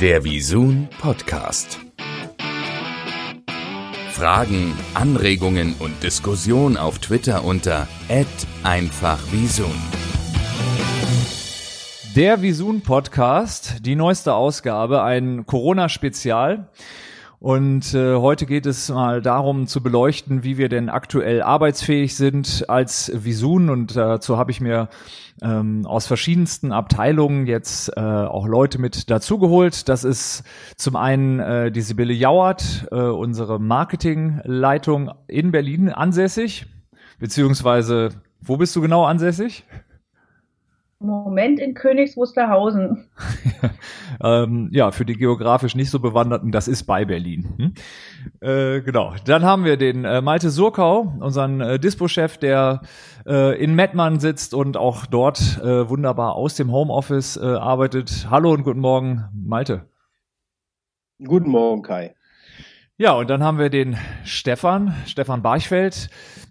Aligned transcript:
Der 0.00 0.24
Visun 0.24 0.88
Podcast. 1.00 1.78
Fragen, 4.10 4.74
Anregungen 4.92 5.74
und 5.78 6.02
Diskussion 6.02 6.76
auf 6.76 6.98
Twitter 6.98 7.42
unter 7.44 7.88
@einfachvisun. 8.62 9.72
Der 12.14 12.42
Visun 12.42 12.82
Podcast, 12.82 13.76
die 13.86 13.96
neueste 13.96 14.34
Ausgabe, 14.34 15.02
ein 15.02 15.46
Corona-Spezial. 15.46 16.68
Und 17.38 17.92
äh, 17.94 18.16
heute 18.16 18.46
geht 18.46 18.64
es 18.64 18.88
mal 18.88 19.20
darum 19.20 19.66
zu 19.66 19.82
beleuchten, 19.82 20.42
wie 20.42 20.56
wir 20.56 20.68
denn 20.68 20.88
aktuell 20.88 21.42
arbeitsfähig 21.42 22.16
sind 22.16 22.64
als 22.68 23.12
Visun. 23.14 23.68
Und 23.68 23.94
dazu 23.94 24.38
habe 24.38 24.50
ich 24.50 24.60
mir 24.60 24.88
ähm, 25.42 25.84
aus 25.86 26.06
verschiedensten 26.06 26.72
Abteilungen 26.72 27.46
jetzt 27.46 27.94
äh, 27.96 28.00
auch 28.00 28.46
Leute 28.46 28.78
mit 28.78 29.10
dazugeholt. 29.10 29.88
Das 29.88 30.04
ist 30.04 30.44
zum 30.76 30.96
einen 30.96 31.40
äh, 31.40 31.70
die 31.70 31.82
Sibylle 31.82 32.14
Jauert, 32.14 32.88
äh, 32.90 32.96
unsere 32.96 33.60
Marketingleitung 33.60 35.12
in 35.28 35.52
Berlin 35.52 35.90
ansässig. 35.90 36.66
Beziehungsweise, 37.18 38.10
wo 38.40 38.56
bist 38.56 38.74
du 38.76 38.80
genau 38.80 39.04
ansässig? 39.04 39.64
Moment 40.98 41.60
in 41.60 41.74
Königs 41.74 42.16
Wusterhausen. 42.16 43.04
ähm, 44.24 44.70
ja, 44.72 44.90
für 44.92 45.04
die 45.04 45.16
geografisch 45.16 45.74
nicht 45.74 45.90
so 45.90 46.00
Bewanderten, 46.00 46.52
das 46.52 46.68
ist 46.68 46.84
bei 46.84 47.04
Berlin. 47.04 47.54
Hm? 47.58 47.74
Äh, 48.40 48.80
genau. 48.80 49.14
Dann 49.26 49.44
haben 49.44 49.64
wir 49.64 49.76
den 49.76 50.04
äh, 50.06 50.22
Malte 50.22 50.48
Surkau, 50.48 51.12
unseren 51.20 51.60
äh, 51.60 51.78
Dispo-Chef, 51.78 52.38
der 52.38 52.80
äh, 53.26 53.62
in 53.62 53.74
Mettmann 53.74 54.20
sitzt 54.20 54.54
und 54.54 54.78
auch 54.78 55.04
dort 55.04 55.60
äh, 55.62 55.88
wunderbar 55.88 56.34
aus 56.34 56.54
dem 56.54 56.72
Homeoffice 56.72 57.36
äh, 57.36 57.44
arbeitet. 57.44 58.28
Hallo 58.30 58.52
und 58.52 58.64
guten 58.64 58.80
Morgen, 58.80 59.24
Malte. 59.34 59.86
Guten 61.22 61.50
Morgen, 61.50 61.82
Kai. 61.82 62.15
Ja, 62.98 63.12
und 63.12 63.28
dann 63.28 63.42
haben 63.42 63.58
wir 63.58 63.68
den 63.68 63.98
Stefan, 64.24 64.94
Stefan 65.04 65.42
Barchfeld, 65.42 66.08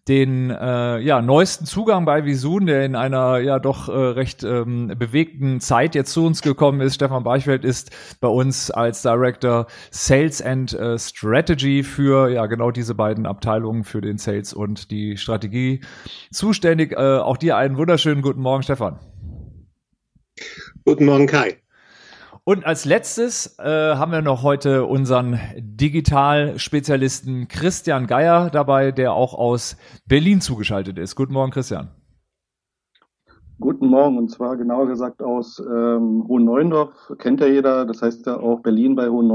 den 0.08 0.52
äh, 0.52 1.00
ja, 1.00 1.20
neuesten 1.20 1.66
Zugang 1.66 2.06
bei 2.06 2.24
Visun, 2.24 2.68
der 2.68 2.86
in 2.86 2.96
einer 2.96 3.40
ja 3.40 3.58
doch 3.58 3.90
äh, 3.90 3.92
recht 3.92 4.44
ähm, 4.44 4.94
bewegten 4.96 5.60
Zeit 5.60 5.96
jetzt 5.96 6.14
zu 6.14 6.24
uns 6.24 6.44
gekommen 6.44 6.82
ist. 6.82 6.94
Stefan 6.94 7.24
Barchfeld 7.24 7.66
ist 7.66 7.90
bei 8.22 8.28
uns 8.28 8.70
als 8.70 9.02
Director 9.02 9.66
Sales 9.90 10.40
and 10.44 10.72
äh, 10.74 11.00
Strategy 11.00 11.82
für 11.82 12.30
ja 12.30 12.46
genau 12.46 12.70
diese 12.70 12.94
beiden 12.94 13.26
Abteilungen, 13.26 13.84
für 13.84 14.02
den 14.02 14.20
Sales 14.20 14.54
und 14.54 14.92
die 14.92 15.18
Strategie 15.18 15.82
zuständig. 16.30 16.92
Äh, 16.92 17.18
auch 17.18 17.38
dir 17.38 17.58
einen 17.58 17.78
wunderschönen 17.78 18.22
guten 18.22 18.42
Morgen, 18.42 18.62
Stefan. 18.62 19.00
Guten 20.84 21.06
Morgen, 21.06 21.26
Kai. 21.26 21.58
Und 22.48 22.64
als 22.64 22.86
letztes 22.86 23.58
äh, 23.58 23.64
haben 23.96 24.12
wir 24.12 24.22
noch 24.22 24.44
heute 24.44 24.86
unseren 24.86 25.40
Digital-Spezialisten 25.58 27.48
Christian 27.48 28.06
Geier 28.06 28.52
dabei, 28.52 28.92
der 28.92 29.14
auch 29.14 29.34
aus 29.34 29.78
Berlin 30.06 30.42
zugeschaltet 30.42 31.00
ist. 31.00 31.16
Guten 31.16 31.34
Morgen, 31.34 31.50
Christian. 31.50 31.88
Guten 33.60 33.88
Morgen, 33.88 34.20
und 34.20 34.30
zwar 34.30 34.58
genauer 34.58 34.86
gesagt 34.86 35.24
aus 35.24 35.58
ähm, 35.60 36.24
Hohen 36.28 36.48
kennt 37.18 37.40
ja 37.40 37.48
jeder, 37.48 37.84
das 37.88 38.04
heißt 38.04 38.28
ja 38.28 38.40
auch 38.40 38.60
Berlin 38.60 38.96
bei 38.96 39.10
Hohen 39.10 39.26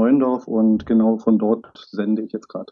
und 0.47 0.85
genau 0.85 1.17
von 1.17 1.37
dort 1.37 1.85
sende 1.89 2.21
ich 2.21 2.31
jetzt 2.31 2.47
gerade. 2.47 2.71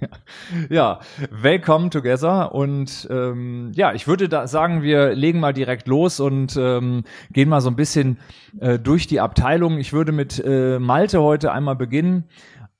ja, 0.70 1.00
welcome 1.30 1.90
together. 1.90 2.54
Und 2.54 3.06
ähm, 3.10 3.72
ja, 3.74 3.92
ich 3.92 4.06
würde 4.06 4.28
da 4.28 4.46
sagen, 4.46 4.82
wir 4.82 5.14
legen 5.14 5.40
mal 5.40 5.52
direkt 5.52 5.88
los 5.88 6.20
und 6.20 6.56
ähm, 6.56 7.04
gehen 7.30 7.48
mal 7.48 7.60
so 7.60 7.70
ein 7.70 7.76
bisschen 7.76 8.18
äh, 8.60 8.78
durch 8.78 9.06
die 9.06 9.20
Abteilung. 9.20 9.78
Ich 9.78 9.92
würde 9.92 10.12
mit 10.12 10.42
äh, 10.44 10.78
Malte 10.78 11.22
heute 11.22 11.52
einmal 11.52 11.76
beginnen. 11.76 12.24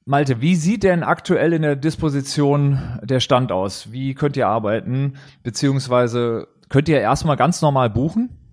Malte, 0.04 0.40
wie 0.40 0.54
sieht 0.54 0.84
denn 0.84 1.02
aktuell 1.02 1.52
in 1.52 1.62
der 1.62 1.74
Disposition 1.74 2.78
der 3.02 3.20
Stand 3.20 3.50
aus? 3.50 3.90
Wie 3.90 4.14
könnt 4.14 4.36
ihr 4.36 4.46
arbeiten? 4.46 5.14
Beziehungsweise 5.42 6.46
könnt 6.68 6.88
ihr 6.88 7.00
erstmal 7.00 7.36
ganz 7.36 7.60
normal 7.60 7.90
buchen? 7.90 8.45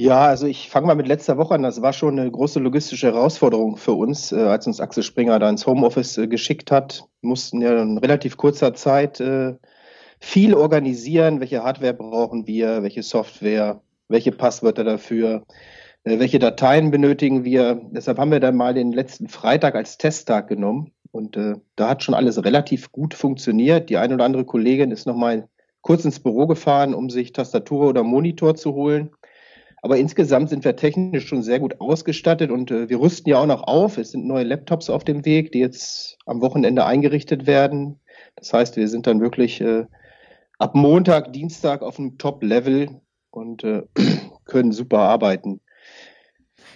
Ja, 0.00 0.26
also 0.26 0.46
ich 0.46 0.70
fange 0.70 0.86
mal 0.86 0.94
mit 0.94 1.08
letzter 1.08 1.38
Woche 1.38 1.54
an. 1.54 1.64
Das 1.64 1.82
war 1.82 1.92
schon 1.92 2.20
eine 2.20 2.30
große 2.30 2.60
logistische 2.60 3.08
Herausforderung 3.08 3.76
für 3.76 3.94
uns, 3.94 4.30
äh, 4.30 4.36
als 4.36 4.64
uns 4.68 4.80
Axel 4.80 5.02
Springer 5.02 5.40
da 5.40 5.50
ins 5.50 5.66
Homeoffice 5.66 6.18
äh, 6.18 6.28
geschickt 6.28 6.70
hat. 6.70 7.08
Wir 7.20 7.28
mussten 7.30 7.60
ja 7.60 7.82
in 7.82 7.98
relativ 7.98 8.36
kurzer 8.36 8.74
Zeit 8.74 9.18
äh, 9.18 9.56
viel 10.20 10.54
organisieren. 10.54 11.40
Welche 11.40 11.64
Hardware 11.64 11.94
brauchen 11.94 12.46
wir? 12.46 12.84
Welche 12.84 13.02
Software? 13.02 13.82
Welche 14.06 14.30
Passwörter 14.30 14.84
dafür? 14.84 15.42
Äh, 16.04 16.20
welche 16.20 16.38
Dateien 16.38 16.92
benötigen 16.92 17.44
wir? 17.44 17.82
Deshalb 17.90 18.18
haben 18.18 18.30
wir 18.30 18.38
dann 18.38 18.56
mal 18.56 18.74
den 18.74 18.92
letzten 18.92 19.26
Freitag 19.26 19.74
als 19.74 19.98
Testtag 19.98 20.46
genommen. 20.46 20.92
Und 21.10 21.36
äh, 21.36 21.56
da 21.74 21.88
hat 21.88 22.04
schon 22.04 22.14
alles 22.14 22.44
relativ 22.44 22.92
gut 22.92 23.14
funktioniert. 23.14 23.90
Die 23.90 23.96
eine 23.96 24.14
oder 24.14 24.26
andere 24.26 24.44
Kollegin 24.44 24.92
ist 24.92 25.08
nochmal 25.08 25.48
kurz 25.80 26.04
ins 26.04 26.20
Büro 26.20 26.46
gefahren, 26.46 26.94
um 26.94 27.10
sich 27.10 27.32
Tastatur 27.32 27.88
oder 27.88 28.04
Monitor 28.04 28.54
zu 28.54 28.74
holen. 28.74 29.10
Aber 29.82 29.96
insgesamt 29.96 30.50
sind 30.50 30.64
wir 30.64 30.76
technisch 30.76 31.26
schon 31.28 31.42
sehr 31.42 31.60
gut 31.60 31.80
ausgestattet 31.80 32.50
und 32.50 32.70
äh, 32.70 32.88
wir 32.88 33.00
rüsten 33.00 33.30
ja 33.30 33.38
auch 33.38 33.46
noch 33.46 33.62
auf. 33.62 33.96
Es 33.96 34.10
sind 34.10 34.26
neue 34.26 34.44
Laptops 34.44 34.90
auf 34.90 35.04
dem 35.04 35.24
Weg, 35.24 35.52
die 35.52 35.60
jetzt 35.60 36.18
am 36.26 36.40
Wochenende 36.40 36.84
eingerichtet 36.84 37.46
werden. 37.46 38.00
Das 38.36 38.52
heißt, 38.52 38.76
wir 38.76 38.88
sind 38.88 39.06
dann 39.06 39.20
wirklich 39.20 39.60
äh, 39.60 39.86
ab 40.58 40.74
Montag, 40.74 41.32
Dienstag 41.32 41.82
auf 41.82 41.98
einem 41.98 42.18
Top-Level 42.18 43.00
und 43.30 43.64
äh, 43.64 43.82
können 44.44 44.72
super 44.72 44.98
arbeiten. 44.98 45.60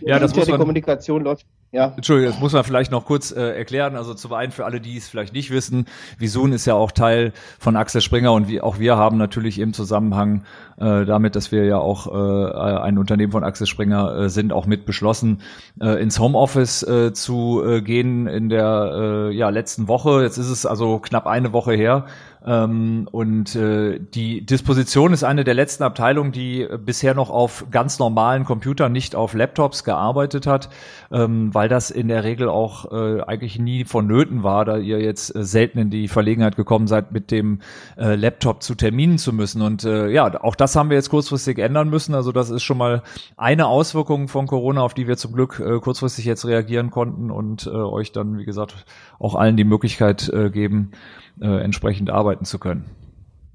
Ja, 0.00 0.18
das 0.18 0.34
muss 0.34 0.48
man, 0.48 0.58
Kommunikation 0.58 1.22
läuft 1.22 1.46
ja. 1.72 1.92
Entschuldigung, 1.96 2.32
das 2.32 2.40
muss 2.40 2.52
man 2.52 2.64
vielleicht 2.64 2.92
noch 2.92 3.06
kurz 3.06 3.32
äh, 3.32 3.56
erklären. 3.56 3.96
Also 3.96 4.14
zum 4.14 4.32
einen 4.34 4.52
für 4.52 4.64
alle, 4.64 4.80
die 4.80 4.96
es 4.96 5.08
vielleicht 5.08 5.32
nicht 5.32 5.50
wissen, 5.50 5.86
Visun 6.18 6.52
ist 6.52 6.66
ja 6.66 6.74
auch 6.74 6.92
Teil 6.92 7.32
von 7.58 7.76
Axel 7.76 8.00
Springer 8.02 8.32
und 8.32 8.46
wie, 8.46 8.60
auch 8.60 8.78
wir 8.78 8.96
haben 8.96 9.16
natürlich 9.16 9.58
im 9.58 9.72
Zusammenhang 9.72 10.44
äh, 10.78 11.04
damit, 11.04 11.34
dass 11.34 11.50
wir 11.50 11.64
ja 11.64 11.78
auch 11.78 12.06
äh, 12.06 12.78
ein 12.78 12.98
Unternehmen 12.98 13.32
von 13.32 13.42
Axel 13.42 13.66
Springer 13.66 14.14
äh, 14.14 14.28
sind, 14.28 14.52
auch 14.52 14.66
mit 14.66 14.84
beschlossen, 14.84 15.40
äh, 15.80 16.00
ins 16.02 16.18
Homeoffice 16.18 16.82
äh, 16.82 17.12
zu 17.12 17.62
äh, 17.64 17.80
gehen 17.80 18.26
in 18.26 18.48
der 18.48 19.30
äh, 19.30 19.34
ja, 19.34 19.48
letzten 19.48 19.88
Woche. 19.88 20.22
Jetzt 20.22 20.38
ist 20.38 20.50
es 20.50 20.66
also 20.66 20.98
knapp 20.98 21.26
eine 21.26 21.52
Woche 21.52 21.72
her. 21.72 22.04
Ähm, 22.44 23.08
und 23.12 23.54
äh, 23.54 24.00
die 24.00 24.44
Disposition 24.44 25.12
ist 25.12 25.22
eine 25.22 25.44
der 25.44 25.54
letzten 25.54 25.84
Abteilungen, 25.84 26.32
die 26.32 26.66
bisher 26.84 27.14
noch 27.14 27.30
auf 27.30 27.66
ganz 27.70 27.98
normalen 27.98 28.44
Computern, 28.44 28.92
nicht 28.92 29.14
auf 29.14 29.34
Laptops 29.34 29.84
gearbeitet 29.84 30.46
hat, 30.46 30.68
ähm, 31.12 31.54
weil 31.54 31.61
das 31.68 31.90
in 31.90 32.08
der 32.08 32.24
Regel 32.24 32.48
auch 32.48 32.90
äh, 32.92 33.20
eigentlich 33.22 33.58
nie 33.58 33.84
vonnöten 33.84 34.42
war, 34.42 34.64
da 34.64 34.76
ihr 34.76 35.00
jetzt 35.00 35.34
äh, 35.34 35.44
selten 35.44 35.78
in 35.78 35.90
die 35.90 36.08
Verlegenheit 36.08 36.56
gekommen 36.56 36.86
seid, 36.86 37.12
mit 37.12 37.30
dem 37.30 37.60
äh, 37.96 38.14
Laptop 38.14 38.62
zu 38.62 38.74
Terminen 38.74 39.18
zu 39.18 39.32
müssen. 39.32 39.62
Und 39.62 39.84
äh, 39.84 40.08
ja, 40.08 40.42
auch 40.42 40.54
das 40.54 40.76
haben 40.76 40.90
wir 40.90 40.96
jetzt 40.96 41.10
kurzfristig 41.10 41.58
ändern 41.58 41.90
müssen. 41.90 42.14
Also 42.14 42.32
das 42.32 42.50
ist 42.50 42.62
schon 42.62 42.78
mal 42.78 43.02
eine 43.36 43.66
Auswirkung 43.66 44.28
von 44.28 44.46
Corona, 44.46 44.82
auf 44.82 44.94
die 44.94 45.08
wir 45.08 45.16
zum 45.16 45.32
Glück 45.32 45.60
äh, 45.60 45.78
kurzfristig 45.80 46.24
jetzt 46.24 46.46
reagieren 46.46 46.90
konnten 46.90 47.30
und 47.30 47.66
äh, 47.66 47.70
euch 47.70 48.12
dann, 48.12 48.38
wie 48.38 48.44
gesagt, 48.44 48.86
auch 49.18 49.34
allen 49.34 49.56
die 49.56 49.64
Möglichkeit 49.64 50.28
äh, 50.28 50.50
geben, 50.50 50.92
äh, 51.40 51.62
entsprechend 51.62 52.10
arbeiten 52.10 52.44
zu 52.44 52.58
können. 52.58 52.84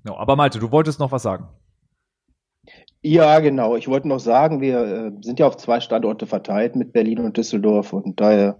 No, 0.04 0.18
aber 0.18 0.36
Malte, 0.36 0.60
du 0.60 0.72
wolltest 0.72 1.00
noch 1.00 1.12
was 1.12 1.24
sagen. 1.24 1.48
Ja, 3.02 3.40
genau. 3.40 3.76
Ich 3.76 3.88
wollte 3.88 4.08
noch 4.08 4.20
sagen, 4.20 4.60
wir 4.60 4.80
äh, 4.80 5.12
sind 5.22 5.40
ja 5.40 5.48
auf 5.48 5.58
zwei 5.58 5.80
Standorte 5.80 6.26
verteilt 6.26 6.76
mit 6.76 6.94
Berlin 6.94 7.20
und 7.20 7.38
Düsseldorf 7.38 7.94
und 7.94 8.20
daher 8.20 8.58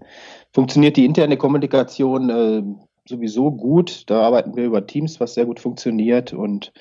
funktioniert 0.52 0.96
die 0.96 1.04
interne 1.04 1.36
Kommunikation 1.36 2.30
äh, 2.30 2.62
sowieso 3.08 3.50
gut. 3.50 4.04
Da 4.06 4.22
arbeiten 4.22 4.56
wir 4.56 4.64
über 4.64 4.86
Teams, 4.86 5.20
was 5.20 5.34
sehr 5.34 5.46
gut 5.46 5.60
funktioniert 5.60 6.32
und 6.32 6.72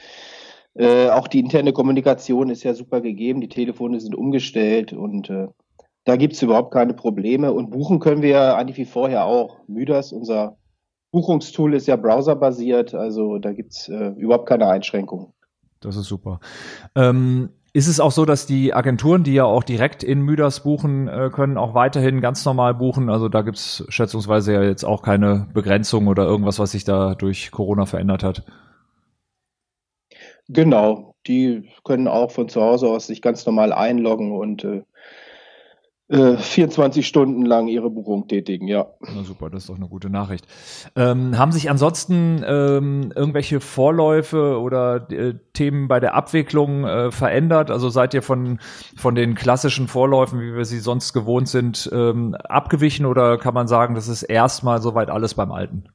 äh, 0.76 1.10
auch 1.10 1.28
die 1.28 1.40
interne 1.40 1.74
Kommunikation 1.74 2.50
ist 2.50 2.64
ja 2.64 2.74
super 2.74 3.02
gegeben. 3.02 3.42
Die 3.42 3.50
Telefone 3.50 4.00
sind 4.00 4.16
umgestellt 4.16 4.94
und 4.94 5.30
äh, 5.30 5.48
da 6.06 6.16
gibt 6.16 6.36
es 6.36 6.42
überhaupt 6.42 6.72
keine 6.72 6.94
Probleme. 6.94 7.52
Und 7.52 7.72
buchen 7.72 8.00
können 8.00 8.22
wir 8.22 8.56
eigentlich 8.56 8.78
wie 8.78 8.86
vorher 8.86 9.26
auch. 9.26 9.58
Mydas, 9.68 10.14
unser 10.14 10.58
Buchungstool 11.12 11.74
ist 11.74 11.88
ja 11.88 11.96
browserbasiert, 11.96 12.94
also 12.94 13.40
da 13.40 13.54
gibt's 13.54 13.90
äh, 13.90 14.10
überhaupt 14.18 14.48
keine 14.48 14.68
Einschränkungen. 14.70 15.34
Das 15.80 15.96
ist 15.96 16.08
super. 16.08 16.40
Ähm, 16.96 17.50
ist 17.74 17.88
es 17.88 18.00
auch 18.00 18.12
so, 18.12 18.26
dass 18.26 18.48
die 18.48 18.74
Agenturen, 18.74 19.24
die 19.24 19.34
ja 19.34 19.44
auch 19.44 19.64
direkt 19.64 20.04
in 20.04 20.22
Mydas 20.22 20.64
buchen 20.64 21.08
äh, 21.08 21.30
können, 21.32 21.58
auch 21.58 21.76
weiterhin 21.76 22.22
ganz 22.22 22.44
normal 22.44 22.74
buchen? 22.74 23.10
Also 23.10 23.30
da 23.30 23.44
gibt's 23.44 23.86
schätzungsweise 23.90 24.54
ja 24.54 24.64
jetzt 24.64 24.84
auch 24.84 25.04
keine 25.04 25.48
Begrenzung 25.54 26.08
oder 26.08 26.26
irgendwas, 26.26 26.58
was 26.58 26.72
sich 26.72 26.86
da 26.86 27.14
durch 27.14 27.52
Corona 27.52 27.86
verändert 27.86 28.24
hat. 28.24 28.44
Genau, 30.50 31.14
die 31.28 31.70
können 31.84 32.08
auch 32.08 32.32
von 32.32 32.50
zu 32.50 32.62
Hause 32.62 32.88
aus 32.88 33.08
sich 33.08 33.22
ganz 33.22 33.46
normal 33.46 33.74
einloggen 33.74 34.32
und 34.32 34.64
äh, 34.64 34.84
äh, 36.10 36.38
24 36.38 37.06
Stunden 37.06 37.46
lang 37.46 37.68
ihre 37.68 37.90
Buchung 37.90 38.28
tätigen, 38.28 38.68
ja. 38.68 38.88
Na 39.02 39.24
super, 39.24 39.50
das 39.50 39.64
ist 39.64 39.70
doch 39.70 39.76
eine 39.76 39.90
gute 39.90 40.10
Nachricht. 40.10 40.48
Ähm, 40.96 41.38
haben 41.38 41.52
sich 41.52 41.70
ansonsten 41.70 42.44
ähm, 42.48 43.12
irgendwelche 43.14 43.60
Vorläufe 43.60 44.60
oder 44.60 45.12
äh, 45.12 45.34
Themen 45.54 45.88
bei 45.90 46.00
der 46.00 46.16
Abwicklung 46.16 46.86
äh, 46.86 47.12
verändert? 47.12 47.72
Also 47.72 47.90
seid 47.90 48.14
ihr 48.14 48.22
von, 48.22 48.60
von 48.96 49.16
den 49.16 49.36
klassischen 49.36 49.88
Vorläufen, 49.88 50.40
wie 50.40 50.56
wir 50.56 50.66
sie 50.66 50.80
sonst 50.80 51.12
gewohnt 51.12 51.50
sind, 51.50 51.90
ähm, 51.94 52.36
abgewichen 52.36 53.06
oder 53.06 53.38
kann 53.38 53.54
man 53.54 53.68
sagen, 53.68 53.94
das 53.94 54.08
ist 54.08 54.24
erstmal 54.24 54.82
soweit 54.82 55.10
alles 55.10 55.34
beim 55.34 55.52
Alten? 55.52 55.90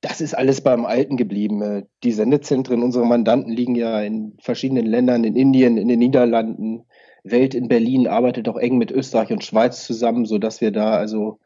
Das 0.00 0.20
ist 0.20 0.34
alles 0.34 0.62
beim 0.62 0.84
Alten 0.84 1.16
geblieben. 1.16 1.62
Äh, 1.62 1.82
die 2.02 2.12
Sendezentren 2.12 2.82
unserer 2.82 3.04
Mandanten 3.04 3.52
liegen 3.52 3.74
ja 3.74 4.00
in 4.00 4.34
verschiedenen 4.40 4.86
Ländern, 4.86 5.24
in 5.24 5.36
Indien, 5.36 5.76
in 5.76 5.88
den 5.88 5.98
Niederlanden, 5.98 6.86
Welt 7.24 7.54
in 7.54 7.68
Berlin 7.68 8.08
arbeitet 8.08 8.48
auch 8.48 8.56
eng 8.56 8.78
mit 8.78 8.90
Österreich 8.90 9.32
und 9.32 9.44
Schweiz 9.44 9.84
zusammen, 9.84 10.26
sodass 10.26 10.60
wir 10.60 10.72
da 10.72 10.94
also 10.94 11.38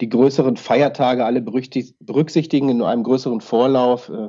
die 0.00 0.08
größeren 0.08 0.56
Feiertage 0.56 1.24
alle 1.24 1.40
berücksichtigen 1.40 2.68
in 2.68 2.82
einem 2.82 3.02
größeren 3.02 3.40
Vorlauf. 3.40 4.08
Äh, 4.08 4.28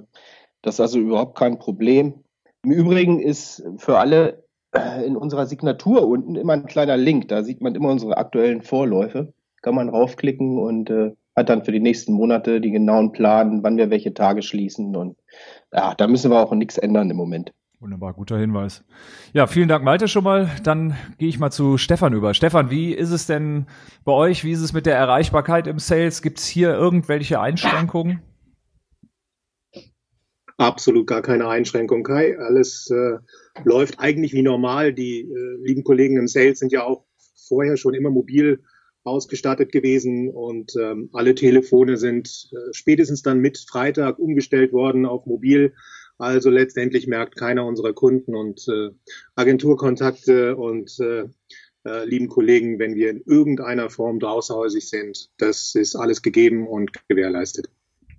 das 0.61 0.75
ist 0.75 0.79
also 0.79 0.99
überhaupt 0.99 1.37
kein 1.37 1.59
Problem. 1.59 2.23
Im 2.63 2.71
Übrigen 2.71 3.19
ist 3.19 3.63
für 3.77 3.99
alle 3.99 4.43
äh, 4.71 5.05
in 5.05 5.15
unserer 5.15 5.45
Signatur 5.45 6.07
unten 6.07 6.35
immer 6.35 6.53
ein 6.53 6.65
kleiner 6.65 6.97
Link. 6.97 7.27
Da 7.27 7.43
sieht 7.43 7.61
man 7.61 7.75
immer 7.75 7.89
unsere 7.89 8.17
aktuellen 8.17 8.61
Vorläufe. 8.61 9.33
Kann 9.61 9.75
man 9.75 9.89
raufklicken 9.89 10.59
und 10.59 10.89
äh, 10.89 11.11
hat 11.35 11.49
dann 11.49 11.63
für 11.63 11.71
die 11.71 11.79
nächsten 11.79 12.13
Monate 12.13 12.61
die 12.61 12.71
genauen 12.71 13.11
Planen, 13.11 13.63
wann 13.63 13.77
wir 13.77 13.89
welche 13.89 14.13
Tage 14.13 14.41
schließen. 14.41 14.95
Und 14.95 15.17
ja, 15.73 15.93
da 15.95 16.07
müssen 16.07 16.31
wir 16.31 16.41
auch 16.41 16.53
nichts 16.53 16.77
ändern 16.77 17.09
im 17.09 17.17
Moment. 17.17 17.51
Wunderbar, 17.79 18.13
guter 18.13 18.37
Hinweis. 18.37 18.83
Ja, 19.33 19.47
vielen 19.47 19.67
Dank, 19.67 19.83
Malte, 19.83 20.07
schon 20.07 20.23
mal. 20.23 20.49
Dann 20.63 20.95
gehe 21.17 21.27
ich 21.27 21.39
mal 21.39 21.51
zu 21.51 21.77
Stefan 21.77 22.13
über. 22.13 22.33
Stefan, 22.33 22.69
wie 22.69 22.93
ist 22.93 23.11
es 23.11 23.27
denn 23.27 23.67
bei 24.05 24.13
euch? 24.13 24.43
Wie 24.43 24.51
ist 24.51 24.61
es 24.61 24.73
mit 24.73 24.85
der 24.85 24.95
Erreichbarkeit 24.95 25.67
im 25.67 25.79
Sales? 25.79 26.21
Gibt 26.21 26.39
es 26.39 26.47
hier 26.47 26.73
irgendwelche 26.73 27.41
Einschränkungen? 27.41 28.21
Absolut 30.57 31.05
gar 31.05 31.21
keine 31.21 31.49
Einschränkung, 31.49 32.03
Kai. 32.03 32.39
Alles 32.39 32.89
äh, 32.89 33.17
läuft 33.65 33.99
eigentlich 33.99 34.31
wie 34.31 34.41
normal. 34.41 34.93
Die 34.93 35.21
äh, 35.21 35.57
lieben 35.65 35.83
Kollegen 35.83 36.17
im 36.17 36.27
Sales 36.27 36.59
sind 36.59 36.71
ja 36.71 36.83
auch 36.83 37.05
vorher 37.47 37.75
schon 37.75 37.93
immer 37.93 38.09
mobil 38.09 38.63
ausgestattet 39.03 39.71
gewesen 39.71 40.29
und 40.29 40.73
ähm, 40.81 41.09
alle 41.13 41.35
Telefone 41.35 41.97
sind 41.97 42.49
äh, 42.51 42.73
spätestens 42.73 43.21
dann 43.21 43.39
mit 43.39 43.57
Freitag 43.69 44.17
umgestellt 44.17 44.71
worden 44.71 45.05
auf 45.05 45.25
mobil. 45.25 45.73
Also 46.17 46.49
letztendlich 46.49 47.07
merkt 47.07 47.35
keiner 47.35 47.65
unserer 47.65 47.93
Kunden 47.93 48.35
und 48.35 48.67
äh, 48.67 48.91
Agenturkontakte 49.35 50.55
und 50.55 50.97
äh, 50.99 51.25
äh, 51.85 52.05
lieben 52.05 52.29
Kollegen, 52.29 52.79
wenn 52.79 52.95
wir 52.95 53.09
in 53.09 53.21
irgendeiner 53.25 53.89
Form 53.89 54.19
draußenhäusig 54.19 54.89
sind, 54.89 55.29
das 55.37 55.75
ist 55.75 55.95
alles 55.95 56.21
gegeben 56.21 56.67
und 56.67 56.91
gewährleistet. 57.07 57.69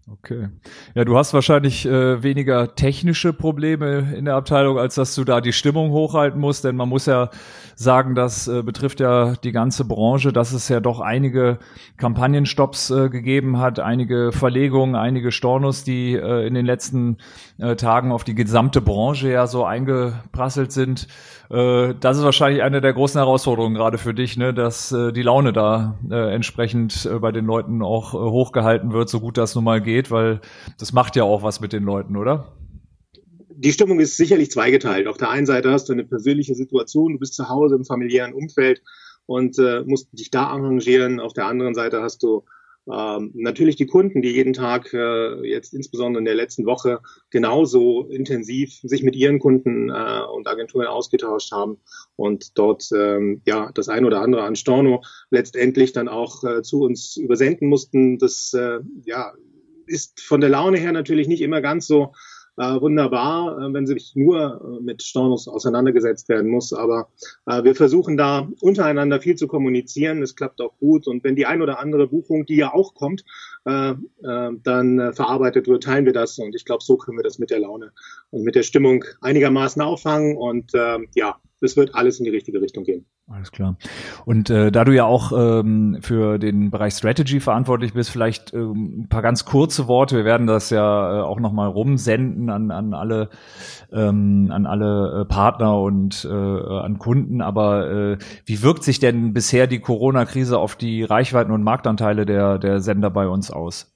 Okay. 0.08 0.50
Ja, 0.94 1.04
du 1.04 1.18
hast 1.18 1.34
wahrscheinlich 1.34 1.84
äh, 1.84 2.22
weniger 2.22 2.76
technische 2.76 3.32
Probleme 3.32 4.14
in 4.14 4.26
der 4.26 4.36
Abteilung, 4.36 4.78
als 4.78 4.94
dass 4.94 5.16
du 5.16 5.24
da 5.24 5.40
die 5.40 5.52
Stimmung 5.52 5.90
hochhalten 5.90 6.40
musst, 6.40 6.62
denn 6.62 6.76
man 6.76 6.88
muss 6.88 7.06
ja 7.06 7.28
sagen, 7.74 8.14
das 8.14 8.46
äh, 8.46 8.62
betrifft 8.62 9.00
ja 9.00 9.34
die 9.34 9.50
ganze 9.50 9.84
Branche, 9.84 10.32
dass 10.32 10.52
es 10.52 10.68
ja 10.68 10.78
doch 10.78 11.00
einige 11.00 11.58
Kampagnenstopps 11.96 12.90
äh, 12.90 13.08
gegeben 13.08 13.58
hat, 13.58 13.80
einige 13.80 14.30
Verlegungen, 14.30 14.94
einige 14.94 15.32
Stornos, 15.32 15.82
die 15.82 16.14
äh, 16.14 16.46
in 16.46 16.54
den 16.54 16.66
letzten 16.66 17.16
äh, 17.58 17.74
Tagen 17.74 18.12
auf 18.12 18.22
die 18.22 18.36
gesamte 18.36 18.80
Branche 18.80 19.28
ja 19.28 19.48
so 19.48 19.64
eingeprasselt 19.64 20.70
sind. 20.70 21.08
Äh, 21.50 21.94
das 22.00 22.18
ist 22.18 22.24
wahrscheinlich 22.24 22.62
eine 22.62 22.80
der 22.80 22.92
großen 22.92 23.18
Herausforderungen 23.18 23.74
gerade 23.74 23.98
für 23.98 24.14
dich, 24.14 24.36
ne, 24.36 24.52
dass 24.52 24.92
äh, 24.92 25.12
die 25.12 25.22
Laune 25.22 25.52
da 25.52 25.98
äh, 26.10 26.34
entsprechend 26.34 27.06
äh, 27.06 27.18
bei 27.18 27.32
den 27.32 27.44
Leuten 27.44 27.82
auch 27.82 28.14
äh, 28.14 28.18
hochgehalten 28.18 28.92
wird, 28.92 29.08
so 29.08 29.20
gut 29.20 29.38
das 29.38 29.54
nun 29.54 29.64
mal 29.64 29.80
geht, 29.80 30.10
weil 30.10 30.40
das 30.78 30.92
macht 30.92 31.16
ja 31.16 31.24
auch 31.24 31.42
was 31.42 31.60
mit 31.60 31.72
den 31.72 31.84
Leuten, 31.84 32.16
oder? 32.16 32.52
Die 33.58 33.72
Stimmung 33.72 34.00
ist 34.00 34.16
sicherlich 34.16 34.50
zweigeteilt. 34.50 35.06
Auf 35.06 35.16
der 35.16 35.30
einen 35.30 35.46
Seite 35.46 35.70
hast 35.70 35.88
du 35.88 35.92
eine 35.92 36.04
persönliche 36.04 36.54
Situation, 36.54 37.14
du 37.14 37.18
bist 37.18 37.34
zu 37.34 37.48
Hause 37.48 37.76
im 37.76 37.84
familiären 37.84 38.34
Umfeld 38.34 38.82
und 39.24 39.58
äh, 39.58 39.82
musst 39.86 40.08
dich 40.12 40.30
da 40.30 40.48
arrangieren. 40.48 41.20
Auf 41.20 41.32
der 41.32 41.46
anderen 41.46 41.74
Seite 41.74 42.02
hast 42.02 42.22
du 42.22 42.44
ähm, 42.92 43.32
natürlich 43.34 43.76
die 43.76 43.86
Kunden, 43.86 44.22
die 44.22 44.30
jeden 44.30 44.52
Tag 44.52 44.92
äh, 44.92 45.48
jetzt 45.48 45.74
insbesondere 45.74 46.20
in 46.20 46.24
der 46.24 46.34
letzten 46.34 46.66
Woche 46.66 47.00
genauso 47.30 48.06
intensiv 48.06 48.78
sich 48.82 49.02
mit 49.02 49.16
ihren 49.16 49.40
Kunden 49.40 49.88
äh, 49.90 50.20
und 50.32 50.46
Agenturen 50.46 50.86
ausgetauscht 50.86 51.50
haben 51.52 51.78
und 52.14 52.56
dort 52.58 52.88
ähm, 52.94 53.42
ja 53.44 53.70
das 53.74 53.88
ein 53.88 54.04
oder 54.04 54.20
andere 54.20 54.44
an 54.44 54.54
Storno 54.54 55.02
letztendlich 55.30 55.92
dann 55.92 56.08
auch 56.08 56.44
äh, 56.44 56.62
zu 56.62 56.82
uns 56.82 57.16
übersenden 57.16 57.68
mussten. 57.68 58.18
Das 58.18 58.52
äh, 58.52 58.78
ja 59.04 59.32
ist 59.86 60.20
von 60.20 60.40
der 60.40 60.50
Laune 60.50 60.78
her 60.78 60.92
natürlich 60.92 61.28
nicht 61.28 61.42
immer 61.42 61.60
ganz 61.60 61.86
so 61.86 62.12
äh, 62.56 62.80
wunderbar, 62.80 63.58
äh, 63.58 63.72
wenn 63.72 63.86
sich 63.86 64.12
nur 64.14 64.60
äh, 64.60 64.82
mit 64.82 65.02
Stornos 65.02 65.48
auseinandergesetzt 65.48 66.28
werden 66.28 66.50
muss. 66.50 66.72
Aber 66.72 67.08
äh, 67.46 67.64
wir 67.64 67.74
versuchen 67.74 68.16
da 68.16 68.48
untereinander 68.60 69.20
viel 69.20 69.36
zu 69.36 69.46
kommunizieren. 69.46 70.22
Es 70.22 70.36
klappt 70.36 70.60
auch 70.60 70.76
gut. 70.78 71.06
Und 71.06 71.24
wenn 71.24 71.36
die 71.36 71.46
ein 71.46 71.62
oder 71.62 71.78
andere 71.78 72.08
Buchung, 72.08 72.46
die 72.46 72.56
ja 72.56 72.72
auch 72.72 72.94
kommt, 72.94 73.24
äh, 73.66 73.90
äh, 73.90 74.50
dann 74.62 74.98
äh, 74.98 75.12
verarbeitet 75.12 75.66
wird, 75.66 75.82
teilen 75.82 76.06
wir 76.06 76.12
das. 76.12 76.38
Und 76.38 76.54
ich 76.54 76.64
glaube, 76.64 76.84
so 76.84 76.96
können 76.96 77.18
wir 77.18 77.24
das 77.24 77.38
mit 77.38 77.50
der 77.50 77.58
Laune 77.58 77.92
und 78.30 78.44
mit 78.44 78.54
der 78.54 78.62
Stimmung 78.62 79.04
einigermaßen 79.20 79.82
auffangen. 79.82 80.36
Und 80.36 80.72
äh, 80.74 80.98
ja, 81.14 81.36
es 81.60 81.76
wird 81.76 81.94
alles 81.94 82.18
in 82.18 82.24
die 82.24 82.30
richtige 82.30 82.60
Richtung 82.60 82.84
gehen. 82.84 83.06
Alles 83.28 83.50
klar. 83.50 83.76
Und 84.24 84.50
äh, 84.50 84.70
da 84.70 84.84
du 84.84 84.92
ja 84.94 85.04
auch 85.04 85.32
ähm, 85.32 85.98
für 86.00 86.38
den 86.38 86.70
Bereich 86.70 86.94
Strategy 86.94 87.40
verantwortlich 87.40 87.92
bist, 87.92 88.10
vielleicht 88.10 88.54
ähm, 88.54 89.00
ein 89.00 89.08
paar 89.08 89.22
ganz 89.22 89.44
kurze 89.44 89.88
Worte. 89.88 90.16
Wir 90.16 90.24
werden 90.24 90.46
das 90.46 90.70
ja 90.70 91.18
äh, 91.18 91.22
auch 91.22 91.40
nochmal 91.40 91.68
rumsenden 91.68 92.50
an, 92.50 92.70
an 92.70 92.94
alle 92.94 93.30
ähm, 93.92 94.50
an 94.52 94.66
alle 94.66 95.22
äh, 95.22 95.24
Partner 95.24 95.80
und 95.80 96.24
äh, 96.24 96.32
an 96.32 96.98
Kunden. 97.00 97.40
Aber 97.40 97.90
äh, 97.90 98.18
wie 98.44 98.62
wirkt 98.62 98.84
sich 98.84 99.00
denn 99.00 99.32
bisher 99.32 99.66
die 99.66 99.80
Corona-Krise 99.80 100.56
auf 100.56 100.76
die 100.76 101.02
Reichweiten 101.02 101.50
und 101.50 101.64
Marktanteile 101.64 102.26
der 102.26 102.58
der 102.58 102.78
Sender 102.78 103.10
bei 103.10 103.26
uns 103.26 103.50
aus? 103.56 103.92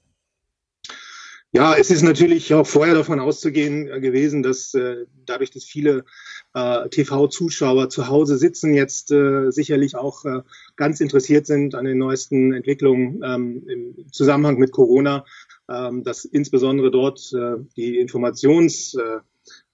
Ja, 1.53 1.75
es 1.75 1.91
ist 1.91 2.01
natürlich 2.01 2.53
auch 2.53 2.65
vorher 2.65 2.95
davon 2.95 3.19
auszugehen 3.19 3.89
äh, 3.89 3.99
gewesen, 3.99 4.41
dass 4.41 4.73
äh, 4.73 5.05
dadurch, 5.25 5.51
dass 5.51 5.65
viele 5.65 6.05
äh, 6.53 6.87
TV-Zuschauer 6.87 7.89
zu 7.89 8.07
Hause 8.07 8.37
sitzen, 8.37 8.73
jetzt 8.73 9.11
äh, 9.11 9.51
sicherlich 9.51 9.97
auch 9.97 10.23
äh, 10.23 10.43
ganz 10.77 11.01
interessiert 11.01 11.45
sind 11.45 11.75
an 11.75 11.83
den 11.83 11.97
neuesten 11.97 12.53
Entwicklungen 12.53 13.21
ähm, 13.21 13.67
im 13.67 14.11
Zusammenhang 14.13 14.59
mit 14.59 14.71
Corona, 14.71 15.25
ähm, 15.69 16.05
dass 16.05 16.23
insbesondere 16.23 16.89
dort 16.89 17.19
äh, 17.33 17.57
die 17.75 17.99
Informations 17.99 18.93
äh, 18.93 19.19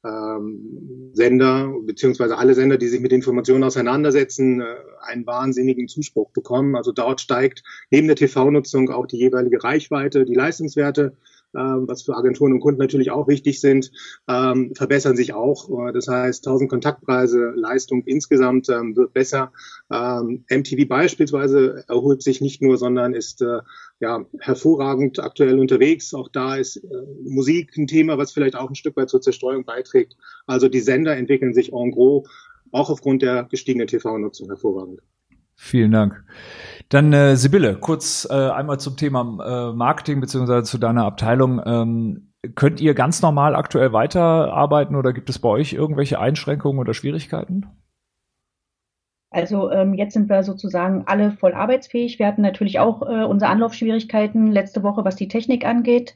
ähm, 0.06 1.12
Sender 1.14 1.74
beziehungsweise 1.82 2.38
alle 2.38 2.54
Sender, 2.54 2.78
die 2.78 2.88
sich 2.88 3.02
mit 3.02 3.12
Informationen 3.12 3.64
auseinandersetzen, 3.64 4.62
äh, 4.62 4.66
einen 5.02 5.26
wahnsinnigen 5.26 5.88
Zuspruch 5.88 6.32
bekommen. 6.32 6.76
Also 6.76 6.92
dort 6.92 7.22
steigt 7.22 7.64
neben 7.90 8.08
der 8.08 8.16
TV-Nutzung 8.16 8.90
auch 8.90 9.08
die 9.08 9.18
jeweilige 9.18 9.64
Reichweite, 9.64 10.26
die 10.26 10.36
Leistungswerte 10.36 11.14
was 11.60 12.04
für 12.04 12.16
Agenturen 12.16 12.54
und 12.54 12.60
Kunden 12.60 12.80
natürlich 12.80 13.12
auch 13.12 13.28
wichtig 13.28 13.60
sind, 13.60 13.92
ähm, 14.28 14.74
verbessern 14.76 15.16
sich 15.16 15.34
auch. 15.34 15.70
Äh, 15.88 15.94
das 15.94 16.08
heißt, 16.08 16.46
1000 16.46 16.70
Kontaktpreise, 16.70 17.54
Leistung 17.56 18.04
insgesamt 18.06 18.70
ähm, 18.70 18.96
wird 18.96 19.14
besser. 19.14 19.52
MTV 19.90 20.88
beispielsweise 20.88 21.86
erholt 21.88 22.22
sich 22.22 22.42
nicht 22.42 22.62
nur, 22.62 22.78
sondern 22.78 23.14
ist 23.14 23.42
äh, 23.42 23.60
ja 24.00 24.26
hervorragend 24.40 25.20
aktuell 25.20 25.60
unterwegs. 25.60 26.14
Auch 26.14 26.30
da 26.30 26.56
ist 26.56 26.78
äh, 26.78 26.88
Musik 27.24 27.76
ein 27.78 27.88
Thema, 27.88 28.18
was 28.18 28.32
vielleicht 28.32 28.56
auch 28.56 28.70
ein 28.70 28.76
Stück 28.76 28.98
weit 28.98 29.10
zur 29.10 29.22
Zerstreuung 29.22 29.66
beiträgt. 29.66 30.16
Also 30.46 30.68
die 30.68 30.82
Sender 30.82 31.16
entwickeln 31.16 31.54
sich 31.54 31.74
en 31.74 31.92
gros, 31.92 32.28
auch 32.72 32.90
aufgrund 32.90 33.22
der 33.22 33.46
gestiegenen 33.46 33.88
TV-Nutzung 33.88 34.48
hervorragend. 34.48 35.02
Vielen 35.58 35.92
Dank. 35.92 36.24
Dann 36.90 37.12
äh, 37.12 37.36
Sibylle, 37.36 37.76
kurz 37.76 38.28
äh, 38.30 38.34
einmal 38.34 38.80
zum 38.80 38.96
Thema 38.96 39.22
äh, 39.22 39.76
Marketing 39.76 40.22
beziehungsweise 40.22 40.64
zu 40.64 40.78
deiner 40.78 41.06
Abteilung. 41.06 41.62
Ähm, 41.66 42.34
könnt 42.56 42.80
ihr 42.80 42.94
ganz 42.94 43.22
normal 43.22 43.56
aktuell 43.56 43.92
weiterarbeiten 43.92 44.96
oder 44.96 45.12
gibt 45.12 45.30
es 45.30 45.40
bei 45.40 45.50
euch 45.50 45.74
irgendwelche 45.74 46.20
Einschränkungen 46.20 46.80
oder 46.80 46.94
Schwierigkeiten? 46.94 47.66
Also 49.30 49.70
ähm, 49.72 49.94
jetzt 49.96 50.14
sind 50.14 50.30
wir 50.30 50.44
sozusagen 50.44 51.04
alle 51.08 51.32
voll 51.32 51.54
arbeitsfähig. 51.54 52.20
Wir 52.20 52.28
hatten 52.28 52.42
natürlich 52.42 52.80
auch 52.80 53.02
äh, 53.02 53.26
unsere 53.26 53.52
Anlaufschwierigkeiten 53.52 54.52
letzte 54.52 54.84
Woche, 54.84 55.04
was 55.04 55.18
die 55.18 55.28
Technik 55.28 55.66
angeht. 55.66 56.16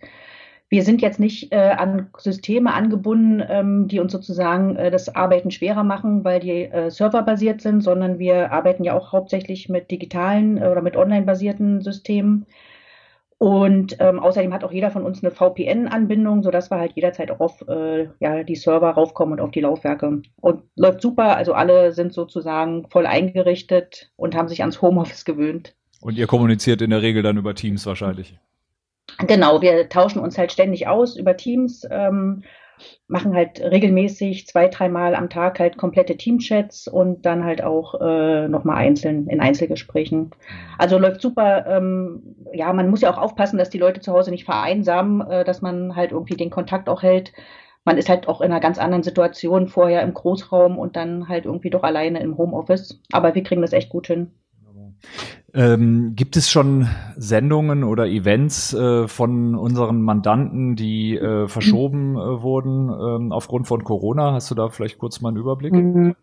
Wir 0.72 0.84
sind 0.84 1.02
jetzt 1.02 1.20
nicht 1.20 1.52
äh, 1.52 1.58
an 1.58 2.08
Systeme 2.18 2.74
angebunden, 2.74 3.44
ähm, 3.46 3.90
die 3.90 4.00
uns 4.00 4.14
sozusagen 4.14 4.78
äh, 4.78 4.90
das 4.90 5.14
Arbeiten 5.14 5.52
schwerer 5.52 5.84
machen, 5.84 6.24
weil 6.24 6.40
die 6.40 6.64
äh, 6.64 6.90
serverbasiert 6.90 7.60
sind, 7.60 7.82
sondern 7.82 8.20
wir 8.20 8.54
arbeiten 8.54 8.86
ja 8.86 8.98
auch 8.98 9.12
hauptsächlich 9.12 9.68
mit 9.68 9.92
digitalen 9.92 10.56
äh, 10.56 10.68
oder 10.68 10.82
mit 10.82 10.96
online-basierten 10.96 11.82
Systemen. 11.82 12.46
Und 13.38 13.98
ähm, 14.00 14.20
außerdem 14.20 14.54
hat 14.54 14.64
auch 14.64 14.72
jeder 14.72 14.92
von 14.92 15.04
uns 15.04 15.22
eine 15.22 15.32
VPN-Anbindung, 15.32 16.42
sodass 16.42 16.72
wir 16.72 16.80
halt 16.80 16.94
jederzeit 16.94 17.32
auch 17.32 17.42
auf 17.42 17.68
äh, 17.68 18.08
ja, 18.22 18.44
die 18.44 18.56
Server 18.56 18.92
raufkommen 18.92 19.34
und 19.34 19.42
auf 19.42 19.52
die 19.52 19.62
Laufwerke. 19.62 20.22
Und 20.40 20.64
läuft 20.78 21.02
super, 21.02 21.36
also 21.36 21.52
alle 21.52 21.92
sind 21.92 22.14
sozusagen 22.14 22.88
voll 22.88 23.08
eingerichtet 23.08 24.14
und 24.16 24.36
haben 24.36 24.48
sich 24.48 24.62
ans 24.62 24.82
Homeoffice 24.82 25.26
gewöhnt. 25.26 25.76
Und 26.00 26.18
ihr 26.18 26.28
kommuniziert 26.28 26.82
in 26.82 26.92
der 26.92 27.02
Regel 27.02 27.24
dann 27.24 27.36
über 27.36 27.56
Teams 27.56 27.86
wahrscheinlich. 27.86 28.38
Genau, 29.20 29.62
wir 29.62 29.90
tauschen 29.90 30.20
uns 30.20 30.38
halt 30.38 30.52
ständig 30.52 30.88
aus 30.88 31.16
über 31.16 31.38
Teams, 31.38 31.88
ähm, 31.90 32.44
machen 33.08 33.36
halt 33.36 33.62
regelmäßig 33.62 34.48
zwei, 34.48 34.68
dreimal 34.68 35.16
am 35.16 35.30
Tag 35.30 35.60
halt 35.60 35.78
komplette 35.78 36.18
Teamchats 36.18 36.88
und 36.88 37.26
dann 37.26 37.44
halt 37.44 37.64
auch 37.64 38.00
äh, 38.02 38.48
nochmal 38.48 38.78
einzeln 38.78 39.28
in 39.28 39.40
Einzelgesprächen. 39.40 40.32
Also 40.78 40.98
läuft 40.98 41.22
super. 41.22 41.66
Ähm, 41.68 42.36
ja, 42.54 42.74
man 42.74 42.90
muss 42.90 43.02
ja 43.02 43.12
auch 43.14 43.18
aufpassen, 43.20 43.58
dass 43.58 43.70
die 43.70 43.78
Leute 43.78 44.02
zu 44.02 44.12
Hause 44.14 44.32
nicht 44.32 44.46
vereinsamen, 44.46 45.22
äh, 45.30 45.44
dass 45.44 45.62
man 45.62 45.96
halt 45.96 46.12
irgendwie 46.12 46.38
den 46.38 46.50
Kontakt 46.50 46.90
auch 46.90 47.04
hält. 47.04 47.34
Man 47.84 47.98
ist 47.98 48.10
halt 48.10 48.28
auch 48.28 48.42
in 48.42 48.52
einer 48.52 48.60
ganz 48.62 48.78
anderen 48.78 49.04
Situation 49.04 49.68
vorher 49.68 50.04
im 50.04 50.14
Großraum 50.14 50.78
und 50.78 50.96
dann 50.96 51.28
halt 51.28 51.46
irgendwie 51.46 51.72
doch 51.72 51.84
alleine 51.84 52.20
im 52.22 52.38
Homeoffice. 52.38 53.00
Aber 53.12 53.36
wir 53.36 53.44
kriegen 53.44 53.62
das 53.62 53.74
echt 53.74 53.90
gut 53.90 54.08
hin. 54.08 54.32
Ähm, 55.54 56.14
gibt 56.16 56.38
es 56.38 56.50
schon 56.50 56.88
Sendungen 57.18 57.84
oder 57.84 58.08
Events 58.08 58.74
äh, 58.74 59.08
von 59.08 59.56
unseren 59.56 60.02
Mandanten, 60.02 60.76
die 60.76 61.18
äh, 61.18 61.48
verschoben 61.50 62.16
äh, 62.16 62.42
wurden 62.42 62.90
ähm, 62.90 63.32
aufgrund 63.34 63.68
von 63.68 63.84
Corona? 63.84 64.32
Hast 64.34 64.50
du 64.50 64.56
da 64.56 64.70
vielleicht 64.70 64.98
kurz 64.98 65.20
mal 65.20 65.30
einen 65.30 65.38
Überblick? 65.38 65.74
Mhm. 65.74 66.16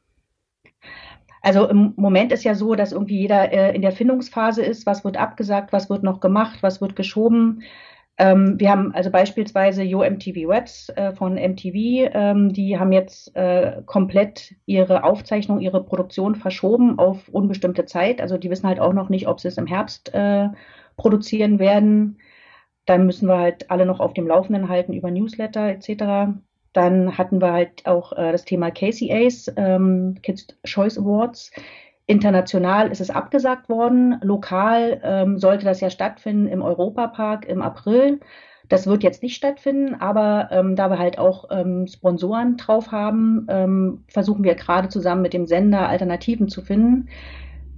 Also 1.42 1.68
im 1.68 1.92
Moment 1.96 2.32
ist 2.32 2.44
ja 2.44 2.54
so, 2.54 2.74
dass 2.74 2.92
irgendwie 2.92 3.20
jeder 3.20 3.52
äh, 3.52 3.74
in 3.74 3.82
der 3.82 3.92
Findungsphase 3.92 4.62
ist, 4.62 4.86
was 4.86 5.04
wird 5.04 5.16
abgesagt, 5.16 5.72
was 5.72 5.88
wird 5.88 6.02
noch 6.02 6.20
gemacht, 6.20 6.58
was 6.62 6.80
wird 6.80 6.96
geschoben. 6.96 7.62
Ähm, 8.18 8.58
wir 8.58 8.70
haben 8.70 8.92
also 8.94 9.10
beispielsweise 9.10 9.84
Yo 9.84 10.02
MTV 10.02 10.50
äh, 10.96 11.12
von 11.14 11.34
MTV, 11.34 12.10
ähm, 12.12 12.52
die 12.52 12.76
haben 12.78 12.90
jetzt 12.90 13.34
äh, 13.36 13.82
komplett 13.86 14.56
ihre 14.66 15.04
Aufzeichnung, 15.04 15.60
ihre 15.60 15.84
Produktion 15.84 16.34
verschoben 16.34 16.98
auf 16.98 17.28
unbestimmte 17.28 17.84
Zeit. 17.84 18.20
Also 18.20 18.36
die 18.36 18.50
wissen 18.50 18.66
halt 18.66 18.80
auch 18.80 18.92
noch 18.92 19.08
nicht, 19.08 19.28
ob 19.28 19.38
sie 19.38 19.48
es 19.48 19.56
im 19.56 19.68
Herbst 19.68 20.12
äh, 20.14 20.48
produzieren 20.96 21.60
werden. 21.60 22.18
Dann 22.86 23.06
müssen 23.06 23.28
wir 23.28 23.38
halt 23.38 23.70
alle 23.70 23.86
noch 23.86 24.00
auf 24.00 24.14
dem 24.14 24.26
Laufenden 24.26 24.68
halten 24.68 24.94
über 24.94 25.10
Newsletter 25.12 25.68
etc. 25.68 26.32
Dann 26.72 27.18
hatten 27.18 27.40
wir 27.40 27.52
halt 27.52 27.86
auch 27.86 28.12
äh, 28.12 28.32
das 28.32 28.44
Thema 28.44 28.70
KCAs, 28.72 29.52
ähm, 29.56 30.16
Kids 30.22 30.48
Choice 30.66 30.98
Awards. 30.98 31.52
International 32.08 32.90
ist 32.90 33.02
es 33.02 33.10
abgesagt 33.10 33.68
worden. 33.68 34.18
Lokal 34.22 35.00
ähm, 35.04 35.38
sollte 35.38 35.66
das 35.66 35.80
ja 35.82 35.90
stattfinden 35.90 36.46
im 36.46 36.62
Europapark 36.62 37.46
im 37.46 37.60
April. 37.60 38.20
Das 38.70 38.86
wird 38.86 39.02
jetzt 39.02 39.22
nicht 39.22 39.36
stattfinden, 39.36 39.94
aber 39.94 40.48
ähm, 40.50 40.74
da 40.74 40.88
wir 40.88 40.98
halt 40.98 41.18
auch 41.18 41.44
ähm, 41.50 41.86
Sponsoren 41.86 42.56
drauf 42.56 42.92
haben, 42.92 43.46
ähm, 43.50 44.04
versuchen 44.08 44.42
wir 44.42 44.54
gerade 44.54 44.88
zusammen 44.88 45.20
mit 45.20 45.34
dem 45.34 45.46
Sender 45.46 45.86
Alternativen 45.86 46.48
zu 46.48 46.62
finden. 46.62 47.10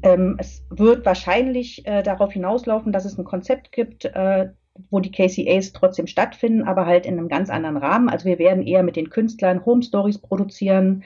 Ähm, 0.03 0.37
es 0.39 0.65
wird 0.71 1.05
wahrscheinlich 1.05 1.85
äh, 1.87 2.05
darauf 2.05 2.33
hinauslaufen, 2.33 2.93
dass 2.93 3.05
es 3.05 3.19
ein 3.19 3.25
Konzept 3.25 3.73
gibt, 3.73 4.05
äh, 4.05 4.51
wo 4.91 5.01
die 5.01 5.11
KCAs 5.11 5.73
trotzdem 5.73 6.07
stattfinden, 6.07 6.63
aber 6.63 6.87
halt 6.87 7.05
in 7.05 7.19
einem 7.19 7.29
ganz 7.29 7.51
anderen 7.51 7.77
Rahmen. 7.77 8.09
Also 8.09 8.27
wir 8.27 8.39
werden 8.39 8.63
eher 8.63 8.85
mit 8.85 8.95
den 8.95 9.11
Künstlern 9.11 9.67
Home 9.67 9.83
Stories 9.83 10.19
produzieren. 10.19 10.99
Mhm 10.99 11.03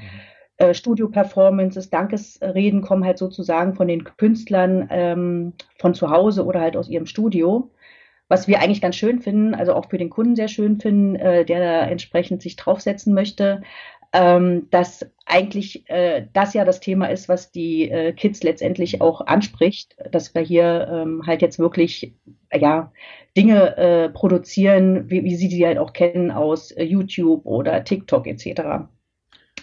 äh, 0.57 0.75
Studio-Performances, 0.75 1.91
Dankesreden 1.91 2.83
kommen 2.83 3.05
halt 3.05 3.19
sozusagen 3.19 3.75
von 3.75 3.89
den 3.89 4.05
Künstlern 4.05 4.89
ähm, 4.91 5.53
von 5.79 5.95
zu 5.95 6.11
Hause 6.11 6.45
oder 6.45 6.61
halt 6.61 6.77
aus 6.77 6.89
ihrem 6.89 7.07
Studio. 7.07 7.71
Was 8.29 8.49
wir 8.49 8.61
eigentlich 8.61 8.81
ganz 8.81 8.97
schön 8.97 9.21
finden, 9.21 9.55
also 9.55 9.75
auch 9.75 9.91
für 9.91 9.99
den 9.99 10.11
Kunden 10.11 10.35
sehr 10.35 10.49
schön 10.49 10.81
finden, 10.81 11.17
äh, 11.17 11.45
der 11.45 11.61
da 11.61 11.87
entsprechend 11.87 12.41
sich 12.41 12.57
draufsetzen 12.57 13.13
möchte, 13.13 13.63
ähm, 14.15 14.69
dass 14.71 15.05
eigentlich 15.27 15.89
äh, 15.91 16.27
das 16.33 16.55
ja 16.55 16.65
das 16.65 16.81
Thema 16.81 17.07
ist, 17.07 17.29
was 17.29 17.51
die 17.51 17.91
äh, 17.91 18.13
Kids 18.13 18.43
letztendlich 18.45 19.01
auch 19.01 19.27
anspricht, 19.27 19.97
dass 20.11 20.35
wir 20.35 20.43
hier 20.43 20.89
ähm, 20.91 21.23
halt 21.27 21.43
jetzt 21.43 21.59
wirklich 21.59 22.15
ja 22.53 22.93
Dinge 23.37 23.77
äh, 23.77 24.09
produzieren, 24.11 25.11
wie, 25.11 25.25
wie 25.25 25.35
sie 25.35 25.49
die 25.49 25.67
halt 25.67 25.79
auch 25.79 25.93
kennen 25.93 26.31
aus 26.31 26.71
äh, 26.71 26.85
YouTube 26.85 27.45
oder 27.45 27.83
TikTok 27.83 28.29
etc. 28.29 28.87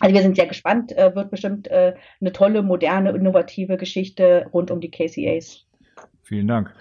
Also 0.01 0.15
wir 0.15 0.21
sind 0.23 0.35
sehr 0.35 0.47
gespannt, 0.47 0.97
äh, 0.97 1.15
wird 1.15 1.29
bestimmt 1.29 1.67
äh, 1.67 1.93
eine 2.19 2.31
tolle, 2.31 2.63
moderne, 2.63 3.11
innovative 3.11 3.77
Geschichte 3.77 4.47
rund 4.51 4.71
um 4.71 4.81
die 4.81 4.89
KCAs. 4.89 5.65
Vielen 6.23 6.47
Dank. 6.47 6.73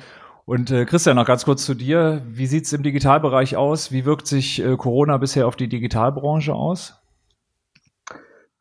Und 0.46 0.70
äh, 0.70 0.86
Christian, 0.86 1.16
noch 1.16 1.26
ganz 1.26 1.44
kurz 1.44 1.64
zu 1.64 1.74
dir. 1.74 2.22
Wie 2.26 2.46
sieht 2.46 2.64
es 2.64 2.72
im 2.72 2.82
Digitalbereich 2.82 3.56
aus? 3.56 3.92
Wie 3.92 4.04
wirkt 4.04 4.26
sich 4.26 4.64
äh, 4.64 4.76
Corona 4.76 5.18
bisher 5.18 5.46
auf 5.46 5.54
die 5.54 5.68
Digitalbranche 5.68 6.54
aus? 6.54 6.96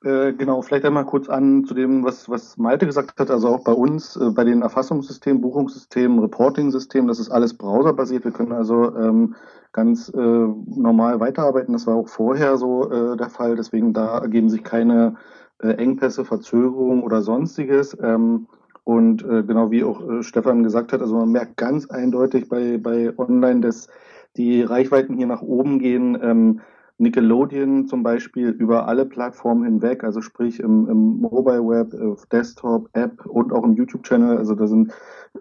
Äh, 0.03 0.33
genau, 0.33 0.61
vielleicht 0.61 0.85
einmal 0.85 1.05
kurz 1.05 1.29
an 1.29 1.65
zu 1.65 1.73
dem, 1.73 2.03
was, 2.03 2.29
was 2.29 2.57
Malte 2.57 2.85
gesagt 2.85 3.19
hat. 3.19 3.31
Also 3.31 3.47
auch 3.47 3.63
bei 3.63 3.71
uns, 3.71 4.17
äh, 4.17 4.29
bei 4.29 4.43
den 4.43 4.61
Erfassungssystemen, 4.61 5.41
Buchungssystemen, 5.41 6.19
Reporting-Systemen, 6.19 7.07
das 7.07 7.19
ist 7.19 7.29
alles 7.29 7.53
browserbasiert. 7.57 8.23
Wir 8.23 8.31
können 8.31 8.51
also 8.51 8.95
ähm, 8.95 9.35
ganz 9.71 10.09
äh, 10.09 10.17
normal 10.17 11.19
weiterarbeiten. 11.19 11.73
Das 11.73 11.87
war 11.87 11.95
auch 11.95 12.07
vorher 12.07 12.57
so 12.57 12.89
äh, 12.91 13.17
der 13.17 13.29
Fall. 13.29 13.55
Deswegen 13.55 13.93
da 13.93 14.19
ergeben 14.19 14.49
sich 14.49 14.63
keine 14.63 15.15
äh, 15.61 15.69
Engpässe, 15.73 16.25
Verzögerungen 16.25 17.03
oder 17.03 17.21
sonstiges. 17.21 17.97
Ähm, 18.01 18.47
und 18.83 19.23
äh, 19.23 19.43
genau 19.43 19.69
wie 19.71 19.83
auch 19.83 20.01
äh, 20.07 20.23
Stefan 20.23 20.63
gesagt 20.63 20.93
hat, 20.93 21.01
also 21.01 21.15
man 21.15 21.31
merkt 21.31 21.57
ganz 21.57 21.89
eindeutig 21.89 22.49
bei, 22.49 22.77
bei 22.77 23.13
Online, 23.17 23.61
dass 23.61 23.87
die 24.35 24.63
Reichweiten 24.63 25.15
hier 25.15 25.27
nach 25.27 25.41
oben 25.41 25.79
gehen. 25.79 26.17
Ähm, 26.21 26.61
Nickelodeon 26.99 27.87
zum 27.87 28.03
Beispiel 28.03 28.49
über 28.49 28.87
alle 28.87 29.05
Plattformen 29.05 29.63
hinweg, 29.63 30.03
also 30.03 30.21
sprich 30.21 30.59
im, 30.59 30.87
im 30.89 31.21
Mobile 31.21 31.65
Web, 31.65 31.93
auf 31.93 32.25
Desktop, 32.25 32.89
App 32.93 33.25
und 33.25 33.53
auch 33.53 33.63
im 33.63 33.73
YouTube-Channel. 33.73 34.37
Also 34.37 34.53
da 34.53 34.67
sind 34.67 34.91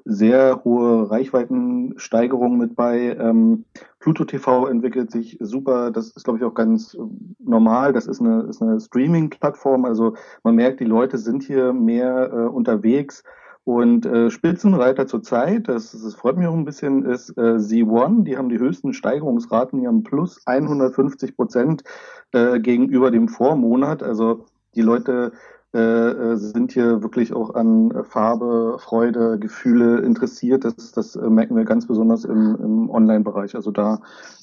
sehr 0.04 0.62
hohe 0.64 1.10
Reichweitensteigerungen 1.10 2.58
mit 2.58 2.76
bei. 2.76 3.16
Ähm, 3.18 3.64
Pluto 3.98 4.24
TV 4.24 4.68
entwickelt 4.68 5.10
sich 5.10 5.36
super. 5.40 5.90
Das 5.90 6.10
ist, 6.10 6.22
glaube 6.24 6.38
ich, 6.38 6.44
auch 6.44 6.54
ganz 6.54 6.96
normal. 7.40 7.92
Das 7.92 8.06
ist 8.06 8.20
eine, 8.20 8.42
ist 8.42 8.62
eine 8.62 8.80
Streaming-Plattform. 8.80 9.84
Also 9.84 10.14
man 10.44 10.54
merkt, 10.54 10.78
die 10.78 10.84
Leute 10.84 11.18
sind 11.18 11.42
hier 11.42 11.72
mehr 11.72 12.30
äh, 12.32 12.36
unterwegs. 12.46 13.24
Und 13.68 14.06
äh, 14.06 14.30
Spitzenreiter 14.30 15.06
zurzeit, 15.06 15.68
das, 15.68 15.92
das 15.92 16.14
freut 16.14 16.38
mich 16.38 16.46
auch 16.46 16.54
ein 16.54 16.64
bisschen, 16.64 17.04
ist 17.04 17.36
äh, 17.36 17.58
Z1. 17.58 18.24
Die 18.24 18.38
haben 18.38 18.48
die 18.48 18.58
höchsten 18.58 18.94
Steigerungsraten, 18.94 19.78
die 19.78 19.86
haben 19.86 20.04
plus 20.04 20.40
150 20.46 21.36
Prozent 21.36 21.84
äh, 22.32 22.60
gegenüber 22.60 23.10
dem 23.10 23.28
Vormonat. 23.28 24.02
Also 24.02 24.46
die 24.74 24.80
Leute 24.80 25.32
äh, 25.74 25.80
äh, 25.80 26.36
sind 26.36 26.72
hier 26.72 27.02
wirklich 27.02 27.34
auch 27.34 27.54
an 27.56 27.92
Farbe, 28.04 28.78
Freude, 28.78 29.38
Gefühle 29.38 29.98
interessiert. 29.98 30.64
Das, 30.64 30.92
das 30.92 31.14
äh, 31.16 31.28
merken 31.28 31.54
wir 31.54 31.66
ganz 31.66 31.86
besonders 31.86 32.24
im, 32.24 32.56
im 32.62 32.88
Online-Bereich. 32.88 33.54
Also 33.54 33.70
da 33.70 34.00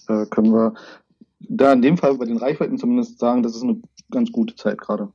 äh, 0.07 0.27
können 0.27 0.53
wir 0.53 0.75
da 1.39 1.73
in 1.73 1.81
dem 1.81 1.97
Fall 1.97 2.13
bei 2.19 2.25
den 2.25 2.37
Reichweiten 2.37 2.77
zumindest 2.77 3.17
sagen, 3.17 3.41
das 3.41 3.55
ist 3.55 3.63
eine 3.63 3.81
ganz 4.11 4.31
gute 4.31 4.55
Zeit 4.55 4.79
gerade. 4.79 5.09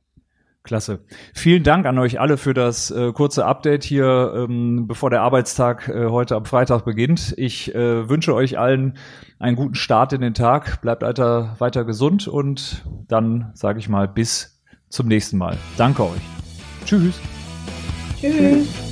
Klasse. 0.63 0.99
Vielen 1.33 1.63
Dank 1.63 1.87
an 1.87 1.97
euch 1.97 2.19
alle 2.19 2.37
für 2.37 2.53
das 2.53 2.91
äh, 2.91 3.11
kurze 3.13 3.45
Update 3.45 3.83
hier, 3.83 4.33
ähm, 4.35 4.85
bevor 4.87 5.09
der 5.09 5.21
Arbeitstag 5.21 5.87
äh, 5.87 6.05
heute 6.05 6.35
am 6.35 6.45
Freitag 6.45 6.85
beginnt. 6.85 7.33
Ich 7.37 7.73
äh, 7.73 8.07
wünsche 8.07 8.35
euch 8.35 8.59
allen 8.59 8.97
einen 9.39 9.55
guten 9.55 9.75
Start 9.75 10.13
in 10.13 10.21
den 10.21 10.35
Tag. 10.35 10.81
Bleibt 10.81 11.01
weiter, 11.01 11.55
weiter 11.57 11.83
gesund 11.83 12.27
und 12.27 12.83
dann 13.07 13.51
sage 13.55 13.79
ich 13.79 13.89
mal 13.89 14.07
bis 14.07 14.61
zum 14.89 15.07
nächsten 15.07 15.37
Mal. 15.37 15.57
Danke 15.77 16.03
euch. 16.03 16.21
Tschüss. 16.85 17.19
Tschüss. 18.19 18.90